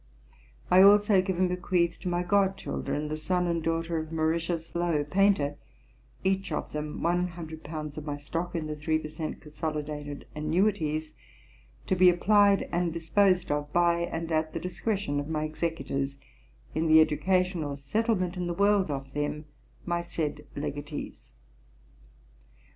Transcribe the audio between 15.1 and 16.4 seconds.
of my Executors,